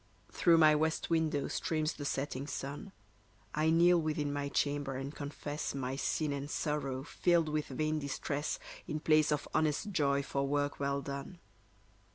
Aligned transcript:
Through 0.31 0.57
my 0.57 0.73
west 0.73 1.11
window 1.11 1.47
streams 1.47 1.93
the 1.93 2.05
setting 2.05 2.47
sun. 2.47 2.91
I 3.53 3.69
kneel 3.69 4.01
within 4.01 4.33
my 4.33 4.49
chamber, 4.49 4.95
and 4.95 5.13
confess 5.13 5.75
My 5.75 5.95
sin 5.95 6.33
and 6.33 6.49
sorrow, 6.49 7.03
filled 7.03 7.49
with 7.49 7.67
vain 7.67 7.99
distress, 7.99 8.57
In 8.87 8.99
place 8.99 9.31
of 9.31 9.47
honest 9.53 9.91
joy 9.91 10.23
for 10.23 10.47
work 10.47 10.79
well 10.79 11.03
done. 11.03 11.37